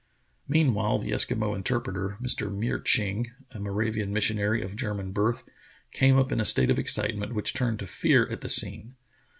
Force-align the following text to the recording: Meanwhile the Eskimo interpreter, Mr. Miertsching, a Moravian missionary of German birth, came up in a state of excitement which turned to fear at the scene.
Meanwhile 0.47 0.97
the 0.97 1.11
Eskimo 1.11 1.55
interpreter, 1.55 2.17
Mr. 2.19 2.51
Miertsching, 2.51 3.27
a 3.51 3.59
Moravian 3.59 4.11
missionary 4.11 4.63
of 4.63 4.75
German 4.75 5.11
birth, 5.11 5.43
came 5.91 6.17
up 6.17 6.31
in 6.31 6.41
a 6.41 6.43
state 6.43 6.71
of 6.71 6.79
excitement 6.79 7.35
which 7.35 7.53
turned 7.53 7.77
to 7.77 7.85
fear 7.85 8.27
at 8.31 8.41
the 8.41 8.49
scene. 8.49 8.95